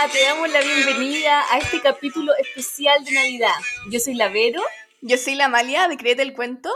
[0.00, 3.54] Hola, te damos la bienvenida a este capítulo especial de Navidad.
[3.90, 4.62] Yo soy la Vero.
[5.00, 6.70] Yo soy la Amalia de Créete el Cuento.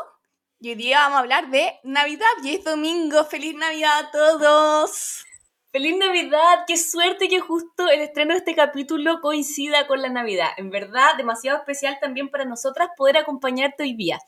[0.59, 3.23] Y hoy día vamos a hablar de Navidad y es domingo.
[3.25, 5.25] ¡Feliz Navidad a todos!
[5.71, 6.65] ¡Feliz Navidad!
[6.67, 10.49] ¡Qué suerte que justo el estreno de este capítulo coincida con la Navidad!
[10.57, 14.19] En verdad, demasiado especial también para nosotras poder acompañarte hoy día.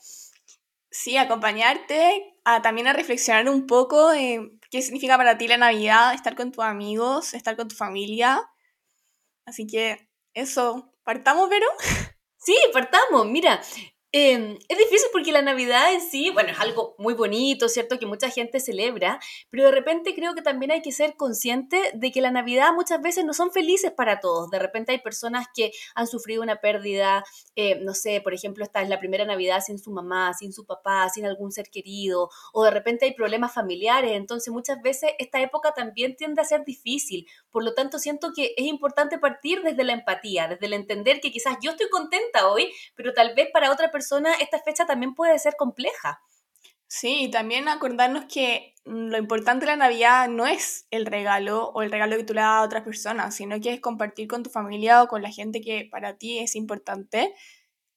[0.89, 6.13] Sí, acompañarte, a, también a reflexionar un poco en qué significa para ti la Navidad,
[6.13, 8.41] estar con tus amigos, estar con tu familia.
[9.45, 11.67] Así que eso, ¿partamos, Vero?
[12.37, 13.25] Sí, partamos.
[13.25, 13.61] Mira,
[14.17, 17.99] Em, es difícil porque la Navidad en sí, bueno, es algo muy bonito, ¿cierto?
[17.99, 19.19] Que mucha gente celebra,
[19.49, 23.01] pero de repente creo que también hay que ser consciente de que la Navidad muchas
[23.01, 24.49] veces no son felices para todos.
[24.51, 27.25] De repente hay personas que han sufrido una pérdida,
[27.57, 30.65] eh, no sé, por ejemplo, esta es la primera Navidad sin su mamá, sin su
[30.65, 35.41] papá, sin algún ser querido, o de repente hay problemas familiares, entonces muchas veces esta
[35.41, 37.27] época también tiende a ser difícil.
[37.51, 41.33] Por lo tanto, siento que es importante partir desde la empatía, desde el entender que
[41.33, 44.04] quizás yo estoy contenta hoy, pero tal vez para otra persona
[44.39, 46.21] esta fecha también puede ser compleja.
[46.87, 51.81] Sí, y también acordarnos que lo importante de la Navidad no es el regalo o
[51.81, 54.49] el regalo que tú le das a otras personas, sino que es compartir con tu
[54.49, 57.33] familia o con la gente que para ti es importante.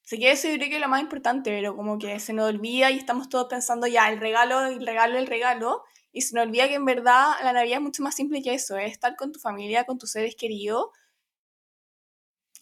[0.05, 2.49] Así que eso yo creo que es lo más importante, pero como que se nos
[2.49, 6.47] olvida y estamos todos pensando ya el regalo, el regalo, el regalo, y se nos
[6.47, 9.33] olvida que en verdad la Navidad es mucho más simple que eso, es estar con
[9.33, 10.87] tu familia, con tus seres queridos.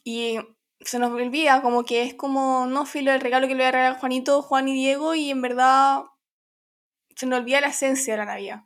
[0.04, 0.38] Y
[0.88, 3.72] se nos olvida, como que es como, no, filo, el regalo que le voy a
[3.72, 6.04] regalar a Juanito, Juan y Diego, y en verdad
[7.14, 8.62] se nos olvida la esencia de la Navidad.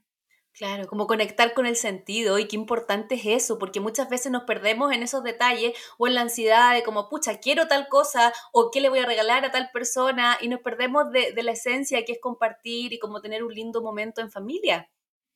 [0.52, 4.42] Claro, como conectar con el sentido y qué importante es eso, porque muchas veces nos
[4.42, 8.70] perdemos en esos detalles o en la ansiedad de como, pucha, quiero tal cosa o
[8.70, 12.04] qué le voy a regalar a tal persona y nos perdemos de, de la esencia
[12.04, 14.90] que es compartir y como tener un lindo momento en familia.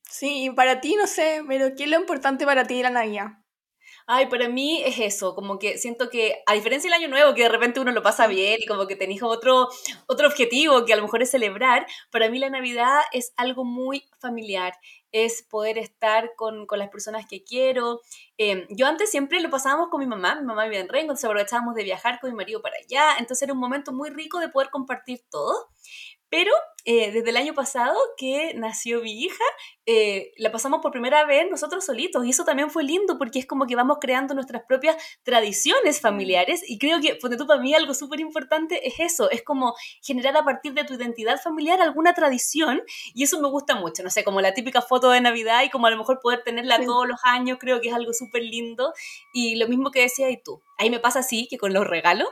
[0.09, 2.89] Sí, y para ti, no sé, pero ¿qué es lo importante para ti de la
[2.91, 3.44] Navidad?
[4.07, 7.41] Ay, para mí es eso, como que siento que, a diferencia del año nuevo, que
[7.41, 9.67] de repente uno lo pasa bien y como que tenéis otro,
[10.05, 14.03] otro objetivo que a lo mejor es celebrar, para mí la Navidad es algo muy
[14.19, 14.73] familiar,
[15.11, 18.01] es poder estar con, con las personas que quiero.
[18.37, 21.25] Em, yo antes siempre lo pasábamos con mi mamá, mi mamá vivía en Rengo, entonces
[21.25, 24.49] aprovechábamos de viajar con mi marido para allá, entonces era un momento muy rico de
[24.49, 25.69] poder compartir todo.
[26.35, 26.51] Pero
[26.83, 29.45] eh, desde el año pasado que nació mi hija,
[29.85, 33.45] eh, la pasamos por primera vez nosotros solitos y eso también fue lindo porque es
[33.45, 37.73] como que vamos creando nuestras propias tradiciones familiares y creo que, ponte tú, para mí
[37.73, 42.13] algo súper importante es eso, es como generar a partir de tu identidad familiar alguna
[42.13, 45.69] tradición y eso me gusta mucho, no sé, como la típica foto de Navidad y
[45.69, 48.91] como a lo mejor poder tenerla todos los años, creo que es algo súper lindo
[49.33, 52.27] y lo mismo que decías y tú, ahí me pasa así que con los regalos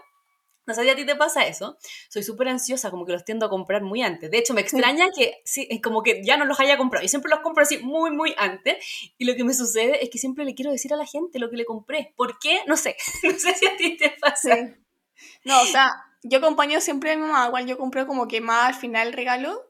[0.65, 1.77] no sé si a ti te pasa eso.
[2.09, 4.31] Soy súper ansiosa, como que los tiendo a comprar muy antes.
[4.31, 7.03] De hecho, me extraña que sí, como que ya no los haya comprado.
[7.03, 8.77] Yo siempre los compro así muy, muy antes.
[9.17, 11.49] Y lo que me sucede es que siempre le quiero decir a la gente lo
[11.49, 12.13] que le compré.
[12.15, 12.61] ¿Por qué?
[12.67, 12.95] No sé.
[13.23, 14.55] No sé si a ti te pasa.
[15.43, 15.89] No, o sea,
[16.23, 17.47] yo acompaño siempre a mi mamá.
[17.47, 19.61] Igual yo compré como que más al final el regalo.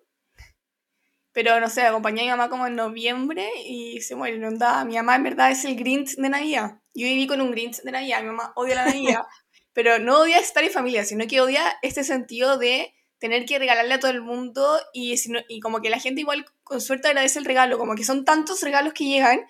[1.31, 4.37] Pero no sé, acompañé a mi mamá como en noviembre y se muere.
[4.37, 4.51] No
[4.85, 6.79] Mi mamá en verdad es el Grinch de Navidad.
[6.93, 8.21] Yo viví con un Grinch de Navidad.
[8.21, 9.21] Mi mamá odia la Navidad.
[9.73, 13.93] pero no odia estar en familia, sino que odia este sentido de tener que regalarle
[13.93, 15.15] a todo el mundo y,
[15.47, 18.61] y como que la gente igual con suerte agradece el regalo, como que son tantos
[18.61, 19.45] regalos que llegan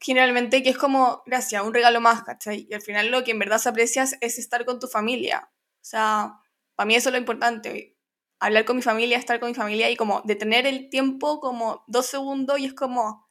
[0.00, 2.66] generalmente que es como, gracias, un regalo más, ¿cachai?
[2.68, 5.50] Y al final lo que en verdad se aprecia es estar con tu familia.
[5.52, 6.34] O sea,
[6.74, 7.96] para mí eso es lo importante,
[8.38, 12.06] hablar con mi familia, estar con mi familia y como detener el tiempo como dos
[12.06, 13.28] segundos y es como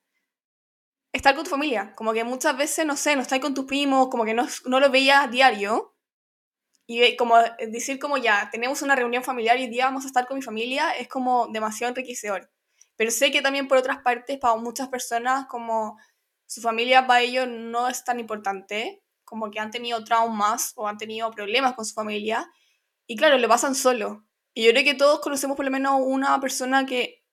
[1.14, 1.94] estar con tu familia.
[1.96, 4.80] Como que muchas veces, no sé, no estás con tus primos, como que no, no
[4.80, 5.97] lo veías diario
[6.90, 7.36] y como
[7.70, 10.42] decir como ya, tenemos una reunión familiar y hoy día vamos a estar con mi
[10.42, 12.50] familia, es como demasiado enriquecedor.
[12.96, 15.98] Pero sé que también por otras partes, para muchas personas, como
[16.46, 20.98] su familia para ellos no es tan importante, como que han tenido traumas o han
[20.98, 22.50] tenido problemas con su familia,
[23.06, 24.26] y claro, lo pasan solo.
[24.54, 27.26] Y yo creo que todos conocemos por lo menos una persona que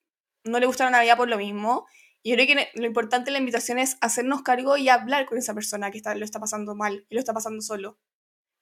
[0.42, 1.86] no le gusta la Navidad por lo mismo,
[2.24, 5.38] y yo creo que lo importante de la invitación es hacernos cargo y hablar con
[5.38, 7.98] esa persona que está, lo está pasando mal y lo está pasando solo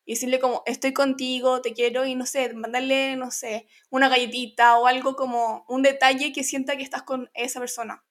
[0.05, 4.79] y decirle como, estoy contigo, te quiero, y no sé, mandarle, no sé, una galletita
[4.79, 8.05] o algo como un detalle que sienta que estás con esa persona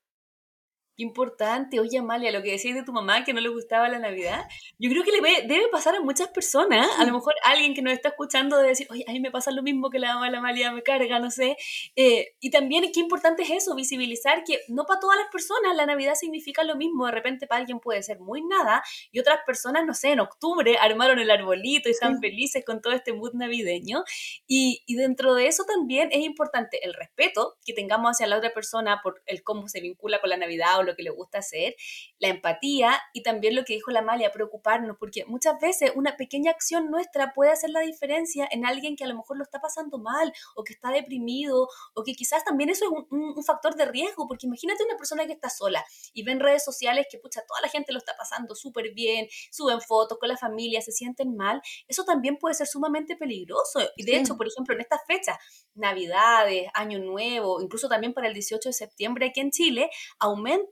[0.97, 1.79] importante.
[1.79, 4.45] Oye, Amalia, lo que decías de tu mamá que no le gustaba la Navidad,
[4.77, 6.87] yo creo que le debe pasar a muchas personas.
[6.99, 9.51] A lo mejor alguien que nos está escuchando debe decir, oye, a mí me pasa
[9.51, 11.57] lo mismo que la mamá de la Amalia me carga, no sé.
[11.95, 15.85] Eh, y también qué importante es eso, visibilizar que no para todas las personas la
[15.85, 17.05] Navidad significa lo mismo.
[17.05, 20.77] De repente para alguien puede ser muy nada y otras personas, no sé, en octubre
[20.79, 24.03] armaron el arbolito y están felices con todo este mood navideño.
[24.47, 28.53] Y, y dentro de eso también es importante el respeto que tengamos hacia la otra
[28.53, 31.75] persona por el cómo se vincula con la Navidad o lo que le gusta hacer,
[32.19, 36.51] la empatía y también lo que dijo la Malia, preocuparnos, porque muchas veces una pequeña
[36.51, 39.97] acción nuestra puede hacer la diferencia en alguien que a lo mejor lo está pasando
[39.97, 43.85] mal o que está deprimido o que quizás también eso es un, un factor de
[43.85, 45.83] riesgo, porque imagínate una persona que está sola
[46.13, 49.27] y ve en redes sociales que, pucha, toda la gente lo está pasando súper bien,
[49.51, 53.79] suben fotos con la familia, se sienten mal, eso también puede ser sumamente peligroso.
[53.95, 55.37] Y de hecho, por ejemplo, en estas fechas,
[55.73, 59.89] Navidades, Año Nuevo, incluso también para el 18 de septiembre aquí en Chile,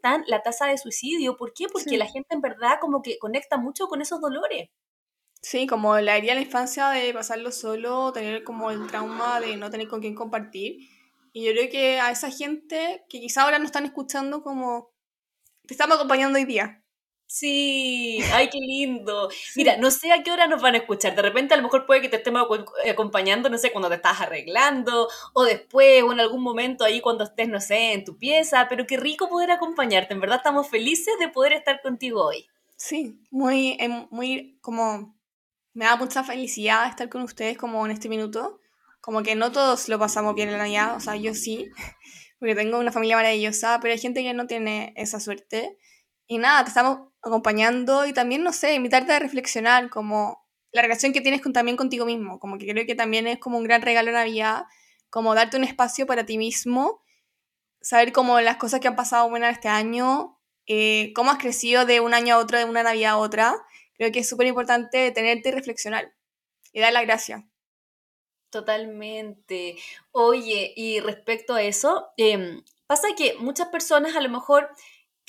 [0.02, 1.38] aumentan la tasa de suicidio.
[1.38, 1.68] ¿Por qué?
[1.72, 4.70] Porque la gente en verdad como que conecta mucho con esos dolores.
[5.42, 9.56] Sí, como la herida de la infancia de pasarlo solo, tener como el trauma de
[9.56, 10.80] no tener con quién compartir.
[11.32, 14.92] Y yo creo que a esa gente que quizá ahora no están escuchando como
[15.66, 16.79] te estamos acompañando hoy día.
[17.32, 19.30] Sí, ay, qué lindo.
[19.56, 21.16] Mira, no sé a qué hora nos van a escuchar.
[21.16, 22.48] De repente a lo mejor puede que te estemos
[22.90, 27.26] acompañando, no sé, cuando te estás arreglando o después o en algún momento ahí cuando
[27.26, 30.16] estés, no sé, en tu pieza, pero qué rico poder acompañarte.
[30.16, 32.48] En verdad estamos felices de poder estar contigo hoy.
[32.78, 35.16] Sí, muy, em, muy como
[35.76, 38.60] me da mucha felicidad estar con ustedes como en este minuto.
[39.02, 41.70] Como que no todos lo pasamos bien en la Navidad, o sea, yo sí,
[42.40, 45.78] porque tengo una familia maravillosa, pero hay gente que no tiene esa suerte.
[46.32, 51.12] Y nada, te estamos acompañando y también, no sé, invitarte a reflexionar como la relación
[51.12, 53.82] que tienes con, también contigo mismo, como que creo que también es como un gran
[53.82, 54.66] regalo de Navidad,
[55.10, 57.02] como darte un espacio para ti mismo,
[57.82, 62.00] saber cómo las cosas que han pasado buenas este año, eh, cómo has crecido de
[62.00, 63.56] un año a otro, de una Navidad a otra,
[63.96, 66.14] creo que es súper importante detenerte y reflexionar
[66.72, 67.50] y dar la gracia.
[68.52, 69.78] Totalmente.
[70.12, 74.70] Oye, y respecto a eso, em, pasa que muchas personas a lo mejor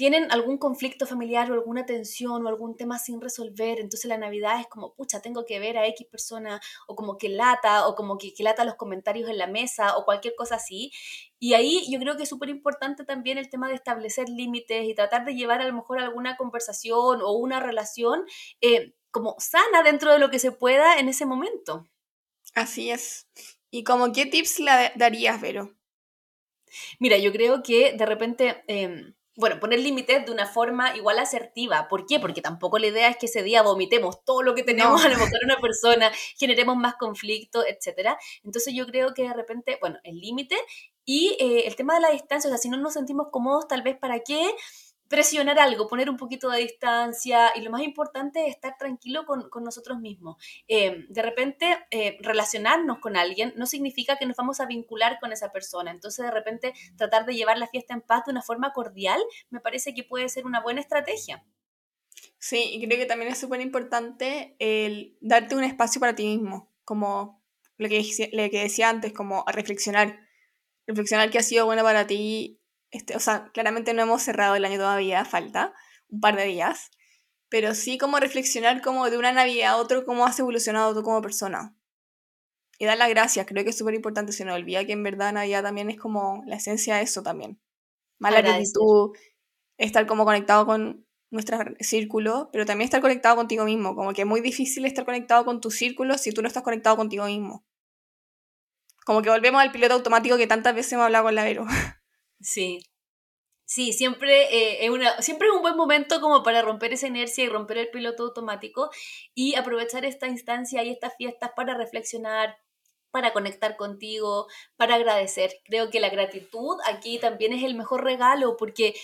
[0.00, 4.58] tienen algún conflicto familiar o alguna tensión o algún tema sin resolver, entonces la Navidad
[4.58, 8.17] es como, pucha, tengo que ver a X persona, o como que lata, o como
[8.17, 10.91] que, que lata los comentarios en la mesa, o cualquier cosa así.
[11.38, 14.94] Y ahí yo creo que es súper importante también el tema de establecer límites y
[14.94, 18.25] tratar de llevar a lo mejor alguna conversación o una relación
[18.62, 21.85] eh, como sana dentro de lo que se pueda en ese momento.
[22.55, 23.29] Así es.
[23.70, 25.76] ¿Y como qué tips le darías, Vero?
[26.99, 28.64] Mira, yo creo que de repente...
[28.67, 31.89] Em, bueno, poner límites de una forma igual asertiva.
[31.89, 32.21] ¿Por qué?
[32.21, 35.41] Porque tampoco la idea es que ese día vomitemos todo lo que tenemos al evocar
[35.43, 38.11] a una persona, generemos más conflicto, etc.
[38.45, 40.57] Entonces yo creo que de repente, bueno, el límite
[41.05, 43.83] y eh, el tema de la distancia, o sea, si no nos sentimos cómodos, tal
[43.83, 44.55] vez para qué
[45.11, 49.65] presionar algo, poner un poquito de distancia y lo más importante es estar tranquilo con,
[49.65, 50.37] nosotros mismos.
[50.69, 55.33] Eh, de repente, eh, relacionarnos con alguien no significa que nos vamos a vincular con
[55.33, 55.91] esa persona.
[55.91, 59.21] Entonces, de repente, tratar de llevar la fiesta en paz de una forma cordial
[59.51, 61.45] me parece que puede ser una buena estrategia.
[62.39, 66.73] Sí, y creo que también es súper importante el darte un espacio para ti mismo,
[66.85, 67.43] como
[67.79, 68.01] lo que,
[68.53, 70.21] decía antes, como reflexionar.
[70.87, 72.60] Reflexionar qué ha sido bueno para ti
[72.91, 75.73] este, o sea, claramente no hemos cerrado el año todavía, falta
[76.09, 76.91] un par de días,
[77.49, 81.23] pero sí como reflexionar como de una Navidad a otro, cómo has evolucionado tú como
[81.23, 81.77] persona.
[82.79, 85.33] Y dar las gracias, creo que es súper importante, se nos olvida que en verdad
[85.33, 87.61] Navidad también es como la esencia de eso también.
[88.19, 89.17] Mala actitud,
[89.77, 94.27] estar como conectado con nuestro círculo, pero también estar conectado contigo mismo, como que es
[94.27, 97.65] muy difícil estar conectado con tu círculo si tú no estás conectado contigo mismo.
[99.05, 101.67] Como que volvemos al piloto automático que tantas veces hemos hablado con la Vero.
[102.41, 102.81] Sí.
[103.67, 107.45] Sí, siempre, eh, es una, siempre es un buen momento como para romper esa inercia
[107.45, 108.91] y romper el piloto automático
[109.35, 112.59] y aprovechar esta instancia y estas fiestas para reflexionar,
[113.12, 115.53] para conectar contigo, para agradecer.
[115.64, 118.95] Creo que la gratitud aquí también es el mejor regalo porque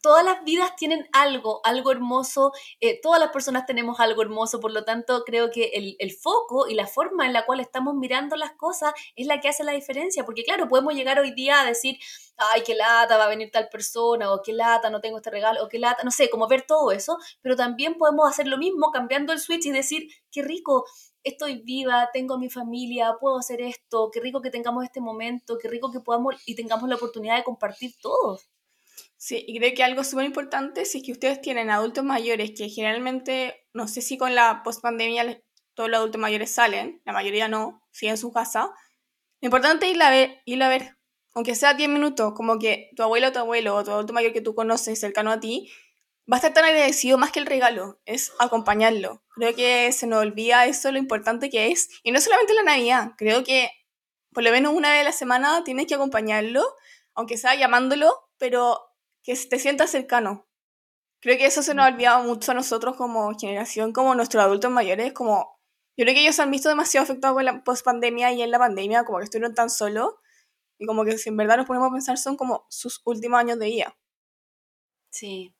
[0.00, 4.72] todas las vidas tienen algo, algo hermoso, eh, todas las personas tenemos algo hermoso, por
[4.72, 8.52] lo tanto creo que el, foco y la forma en la cual estamos mirando las
[8.52, 11.98] cosas es la que hace la diferencia, porque claro, podemos llegar hoy día a decir,
[12.36, 15.64] ay, qué lata, va a venir tal persona, o qué lata, no tengo este regalo,
[15.64, 18.90] o qué lata, no sé, como ver todo eso, pero también podemos hacer lo mismo
[18.90, 20.86] cambiando el switch y decir, qué rico,
[21.22, 25.68] estoy viva, tengo mi familia, puedo hacer esto, qué rico que tengamos este momento, qué
[25.68, 28.38] rico que podamos y tengamos la oportunidad de compartir todo.
[29.20, 32.68] Sí, y creo que algo súper importante si es que ustedes tienen adultos mayores que
[32.68, 35.42] generalmente, no sé si con la post-pandemia
[35.74, 38.70] todos los adultos mayores salen, la mayoría no, siguen en su casa.
[39.40, 40.96] Lo importante es ir a ver, ir a ver,
[41.34, 44.40] aunque sea 10 minutos, como que tu abuelo tu abuelo o tu adulto mayor que
[44.40, 45.68] tú conoces cercano a ti,
[46.30, 49.24] va a estar tan agradecido más que el regalo, es acompañarlo.
[49.34, 51.88] Creo que se nos olvida eso, lo importante que es.
[52.04, 53.70] Y no solamente la Navidad, creo que
[54.32, 56.62] por lo menos una vez a la semana tienes que acompañarlo,
[57.14, 58.87] aunque sea llamándolo, pero
[59.22, 60.46] que te sientas cercano.
[61.20, 64.70] Creo que eso se nos ha olvidado mucho a nosotros como generación, como nuestros adultos
[64.70, 65.58] mayores, como
[65.96, 68.58] yo creo que ellos se han visto demasiado afectados con la post-pandemia y en la
[68.58, 70.14] pandemia, como que estuvieron tan solos,
[70.78, 73.58] y como que si en verdad nos ponemos a pensar son como sus últimos años
[73.58, 73.98] de vida.
[75.10, 75.54] Sí.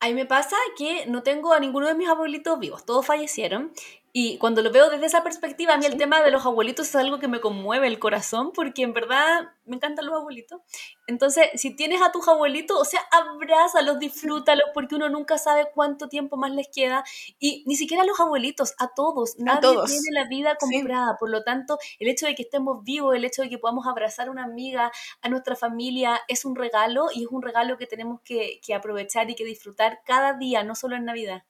[0.00, 3.72] A mí me pasa que no tengo a ninguno de mis abuelitos vivos, todos fallecieron.
[4.12, 6.96] Y cuando lo veo desde esa perspectiva, a mí el tema de los abuelitos es
[6.96, 10.60] algo que me conmueve el corazón, porque en verdad me encantan los abuelitos.
[11.06, 16.08] Entonces, si tienes a tus abuelitos, o sea, abrázalos, disfrútalos, porque uno nunca sabe cuánto
[16.08, 17.04] tiempo más les queda.
[17.38, 19.38] Y ni siquiera a los abuelitos, a todos.
[19.38, 21.16] Nadie tiene la vida comprada.
[21.18, 24.26] Por lo tanto, el hecho de que estemos vivos, el hecho de que podamos abrazar
[24.26, 24.90] a una amiga,
[25.22, 29.30] a nuestra familia, es un regalo y es un regalo que tenemos que, que aprovechar
[29.30, 31.44] y que disfrutar cada día, no solo en Navidad.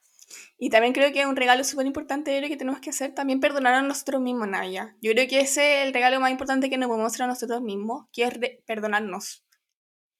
[0.58, 3.75] Y también creo que es un regalo súper importante que tenemos que hacer también perdonar
[3.75, 4.96] a nosotros mismos, Naya.
[5.00, 7.62] Yo creo que ese es el regalo más importante que nos podemos hacer a nosotros
[7.62, 9.44] mismos, que es perdonarnos.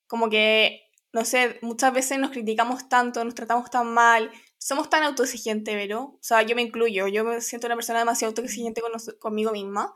[0.07, 5.03] Como que, no sé, muchas veces nos criticamos tanto, nos tratamos tan mal, somos tan
[5.05, 8.93] autoexigentes, pero, o sea, yo me incluyo, yo me siento una persona demasiado autoexigente con
[9.19, 9.95] conmigo misma,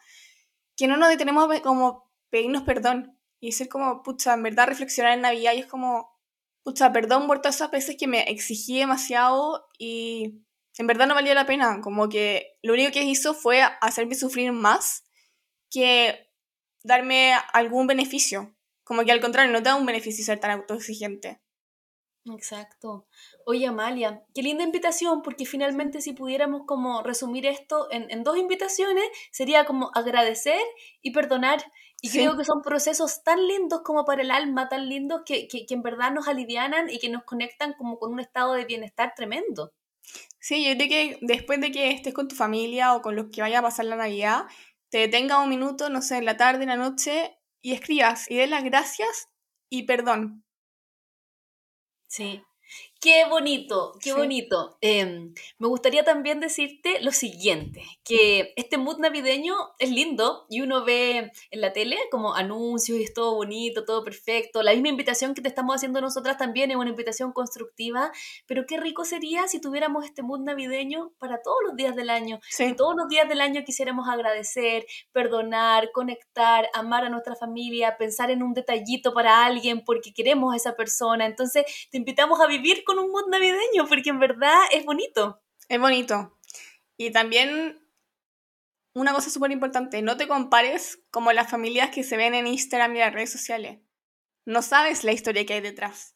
[0.77, 5.13] que no nos detenemos a como pedirnos perdón y ser como, pucha, en verdad reflexionar
[5.13, 6.14] en Navidad y es como,
[6.65, 10.41] pucha, perdón por todas esas veces que me exigí demasiado y
[10.79, 11.81] en verdad no valía la pena.
[11.81, 15.05] Como que lo único que hizo fue hacerme sufrir más
[15.71, 16.31] que
[16.83, 18.57] darme algún beneficio.
[18.83, 21.41] Como que al contrario, no te da un beneficio ser tan autoexigente.
[22.27, 23.07] Exacto.
[23.45, 28.39] Oye, Amalia, qué linda invitación, porque finalmente si pudiéramos como resumir esto en, en dos
[28.39, 30.61] invitaciones, sería como agradecer
[31.03, 31.63] y perdonar.
[32.05, 35.65] Y creo que son procesos tan lindos como para el alma, tan lindos que, que,
[35.71, 39.73] en verdad nos alivianan y que nos conectan como con un estado de bienestar tremendo.
[40.39, 43.41] Sí, yo creo que después de que estés con tu familia o con los que
[43.41, 44.45] vaya a pasar la Navidad,
[44.91, 48.37] te detenga un minuto, no sé, en la tarde, en la noche, y escribas y
[48.37, 49.31] des las gracias
[49.71, 50.45] y perdón.
[52.07, 52.43] Sí,
[53.05, 54.79] Qué bonito, qué bonito.
[54.81, 60.87] Em, me gustaría también decirte lo siguiente, que este mood navideño es lindo y uno
[60.87, 64.63] ve en la tele como anuncios y es todo bonito, todo perfecto.
[64.63, 68.11] La misma invitación que te estamos haciendo nosotras también es una invitación constructiva,
[68.47, 72.41] pero qué rico sería si tuviéramos este mood navideño para todos los días del año.
[72.49, 78.31] Si todos los días del año quisiéramos agradecer, perdonar, conectar, amar a nuestra familia, pensar
[78.31, 81.27] en un detallito para alguien porque queremos a esa persona.
[81.27, 85.43] Entonces te invitamos a vivir con un mood navideño, porque en verdad es bonito.
[85.69, 86.39] Es bonito.
[86.97, 87.85] Y también
[88.95, 92.95] una cosa súper importante, no te compares como las familias que se ven en Instagram
[92.95, 93.81] y las redes sociales.
[94.47, 96.15] No sabes la historia que hay detrás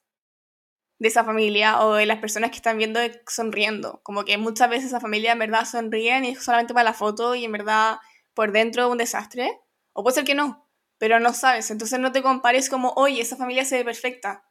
[0.98, 4.00] de esa familia o de las personas que están viendo sonriendo.
[4.02, 7.34] Como que muchas veces esa familia en verdad sonríen y es solamente para la foto
[7.34, 7.98] y en verdad
[8.34, 9.60] por dentro un desastre.
[9.92, 10.68] O puede ser que no,
[10.98, 11.70] pero no sabes.
[11.70, 14.44] Entonces no te compares como, oye, esa familia se ve perfecta.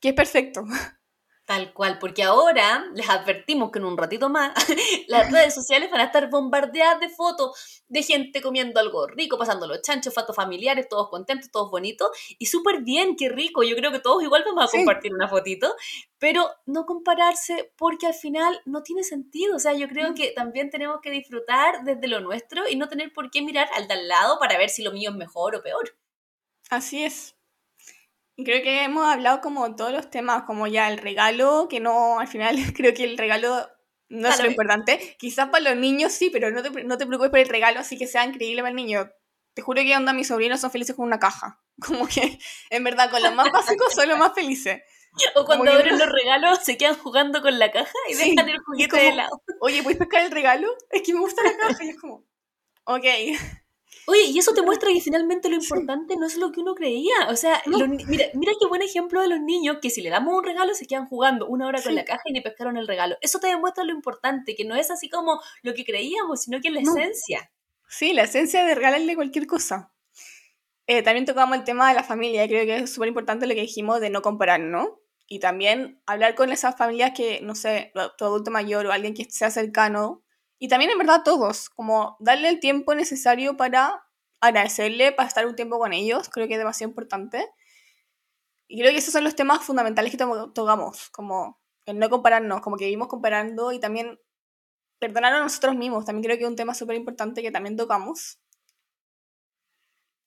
[0.00, 0.64] Que es perfecto.
[1.46, 4.52] Tal cual, porque ahora les advertimos que en un ratito más
[5.06, 9.68] las redes sociales van a estar bombardeadas de fotos de gente comiendo algo rico, pasando
[9.68, 12.10] los chanchos, fotos familiares, todos contentos, todos bonitos,
[12.40, 13.62] y súper bien, qué rico.
[13.62, 15.72] Yo creo que todos igual vamos a compartir una fotito,
[16.18, 19.54] pero no compararse porque al final no tiene sentido.
[19.54, 23.12] O sea, yo creo que también tenemos que disfrutar desde lo nuestro y no tener
[23.12, 25.62] por qué mirar al de al lado para ver si lo mío es mejor o
[25.62, 25.96] peor.
[26.70, 27.35] Así es.
[28.36, 32.28] Creo que hemos hablado como todos los temas, como ya el regalo, que no, al
[32.28, 33.66] final creo que el regalo
[34.08, 35.16] no es lo importante.
[35.18, 37.96] Quizás para los niños sí, pero no te, no te preocupes por el regalo, así
[37.96, 39.10] que sea increíble para el niño.
[39.54, 41.60] Te juro que onda mis sobrinos son felices con una caja.
[41.86, 42.38] Como que,
[42.70, 44.82] en verdad, con los más básicos son los más felices.
[45.34, 48.98] O cuando abren los regalos, se quedan jugando con la caja y dejan el juguete
[48.98, 49.42] de lado.
[49.60, 50.68] Oye, ¿puedes pescar el regalo?
[50.90, 51.84] Es que me gusta la caja.
[51.84, 52.26] Y es como,
[52.84, 53.04] ok.
[54.08, 57.14] Oye, y eso te muestra que finalmente lo importante no es lo que uno creía.
[57.28, 57.86] O sea, mira,
[58.34, 61.06] mira qué buen ejemplo de los niños que si le damos un regalo se quedan
[61.06, 63.16] jugando una hora con la caja y ni pescaron el regalo.
[63.20, 66.68] Eso te demuestra lo importante, que no es así como lo que creíamos, sino que
[66.68, 67.50] es la esencia.
[67.88, 69.92] Sí, la esencia de regalarle cualquier cosa.
[70.86, 73.62] Eh, también tocamos el tema de la familia, creo que es súper importante lo que
[73.62, 75.00] dijimos de no comparar, ¿no?
[75.26, 79.24] Y también hablar con esas familias que, no sé, tu adulto mayor o alguien que
[79.24, 80.22] sea cercano,
[80.58, 84.04] y también en verdad todos, como darle el tiempo necesario para
[84.40, 87.48] agradecerle, para estar un tiempo con ellos, creo que es demasiado importante.
[88.68, 92.76] Y creo que esos son los temas fundamentales que tocamos, como el no compararnos, como
[92.76, 94.18] que vivimos comparando y también
[94.98, 98.38] perdonar a nosotros mismos, también creo que es un tema súper importante que también tocamos.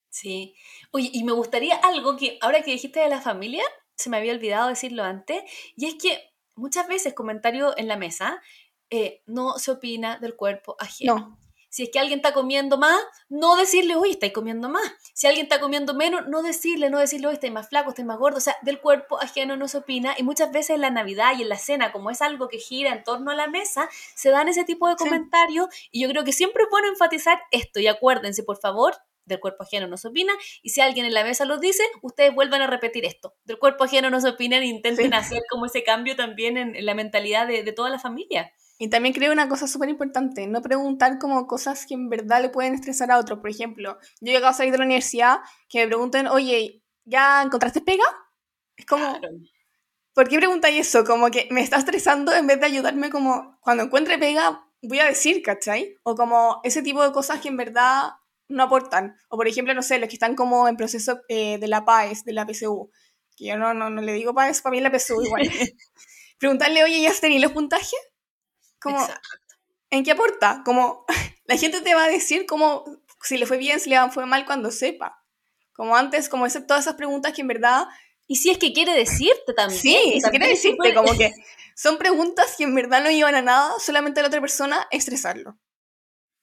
[0.09, 0.55] Sí.
[0.91, 3.63] Oye, y me gustaría algo que ahora que dijiste de la familia,
[3.95, 5.43] se me había olvidado decirlo antes,
[5.75, 6.19] y es que
[6.55, 8.41] muchas veces comentario en la mesa
[8.89, 11.38] eh, no se opina del cuerpo ajeno.
[11.72, 14.91] Si es que alguien está comiendo más, no decirle, oye, estáis comiendo más.
[15.13, 18.17] Si alguien está comiendo menos, no decirle, no decirle, oye, estáis más flaco, estáis más
[18.17, 18.38] gordo.
[18.38, 20.15] O sea, del cuerpo ajeno no se opina.
[20.17, 22.91] Y muchas veces en la Navidad y en la cena, como es algo que gira
[22.91, 25.67] en torno a la mesa, se dan ese tipo de comentarios.
[25.91, 27.79] Y yo creo que siempre es bueno enfatizar esto.
[27.79, 31.24] Y acuérdense, por favor, del cuerpo ajeno no se opina, y si alguien en la
[31.24, 34.65] mesa lo dice, ustedes vuelvan a repetir esto, del cuerpo ajeno no se opina, e
[34.65, 38.51] intenten hacer como ese cambio también en, la mentalidad de, de toda la familia.
[38.81, 42.48] Y también creo una cosa súper importante, no preguntar como cosas que en verdad le
[42.48, 43.41] pueden estresar a otro.
[43.41, 47.41] Por ejemplo, yo he llegado a salir de la universidad que me pregunten, oye, ¿ya
[47.43, 48.05] encontraste pega?
[48.77, 49.19] Es como,
[50.13, 51.03] ¿por qué preguntáis eso?
[51.03, 55.05] Como que me está estresando en vez de ayudarme como, cuando encuentre pega, voy a
[55.05, 55.98] decir, ¿cachai?
[56.03, 58.12] O como ese tipo de cosas que en verdad
[58.48, 59.17] no aportan.
[59.27, 62.24] O por ejemplo, no sé, los que están como en proceso eh, de la PAES,
[62.24, 62.89] de la PSU.
[63.36, 65.41] Que yo no, no, no le digo PAES, para mí la PSU igual.
[66.39, 68.00] Preguntarle, oye, ¿ya tenéis los puntajes?
[68.81, 69.05] Como,
[69.89, 70.62] ¿en qué aporta?
[70.65, 71.05] Como,
[71.45, 72.86] la gente te va a decir como
[73.21, 75.24] si le fue bien, si le fue mal cuando sepa.
[75.74, 77.88] Como antes, como ese, todas esas preguntas que en verdad...
[78.27, 79.81] Y si es que quiere decirte también.
[79.81, 81.33] Sí, si quiere decirte, como que
[81.75, 85.57] son preguntas que en verdad no llevan a nada, solamente a la otra persona estresarlo.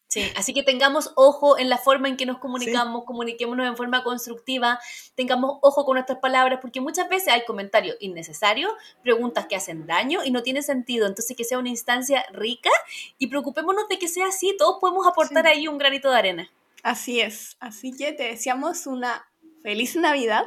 [0.08, 4.04] Sí, así que tengamos ojo en la forma en que nos comunicamos, comuniquémonos en forma
[4.04, 4.78] constructiva,
[5.16, 8.72] tengamos ojo con nuestras palabras, porque muchas veces hay comentarios innecesarios,
[9.02, 11.06] preguntas que hacen daño y no tiene sentido.
[11.06, 12.70] Entonces, que sea una instancia rica
[13.18, 16.50] y preocupémonos de que sea así, todos podemos aportar ahí un granito de arena.
[16.84, 19.26] Así es, así que te deseamos una
[19.62, 20.44] feliz Navidad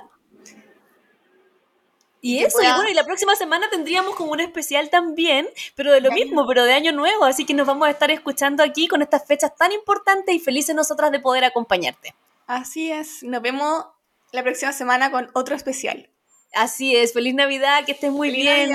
[2.22, 6.02] y eso, y bueno, y la próxima semana tendríamos como un especial también, pero de
[6.02, 9.02] lo mismo, pero de año nuevo, así que nos vamos a estar escuchando aquí con
[9.02, 12.14] estas fechas tan importantes y felices nosotras de poder acompañarte.
[12.48, 13.86] Así es, nos vemos
[14.32, 16.10] la próxima semana con otro especial.
[16.54, 18.72] Así es, feliz Navidad, que estés muy bien.